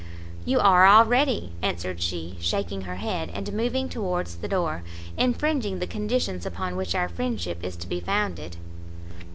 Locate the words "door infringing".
4.47-5.77